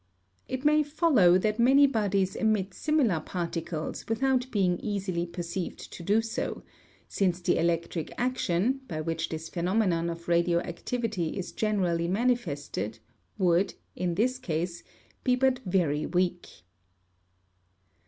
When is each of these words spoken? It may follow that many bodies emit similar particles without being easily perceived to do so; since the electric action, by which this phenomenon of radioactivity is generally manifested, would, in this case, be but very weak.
It 0.47 0.65
may 0.65 0.81
follow 0.81 1.37
that 1.37 1.59
many 1.59 1.85
bodies 1.85 2.35
emit 2.35 2.73
similar 2.73 3.19
particles 3.19 4.03
without 4.09 4.49
being 4.49 4.79
easily 4.79 5.27
perceived 5.27 5.93
to 5.93 6.01
do 6.01 6.23
so; 6.23 6.63
since 7.07 7.39
the 7.39 7.59
electric 7.59 8.11
action, 8.17 8.81
by 8.87 8.99
which 8.99 9.29
this 9.29 9.47
phenomenon 9.47 10.09
of 10.09 10.27
radioactivity 10.27 11.37
is 11.37 11.51
generally 11.51 12.07
manifested, 12.07 12.97
would, 13.37 13.75
in 13.95 14.15
this 14.15 14.39
case, 14.39 14.83
be 15.23 15.35
but 15.35 15.59
very 15.67 16.07
weak. 16.07 16.49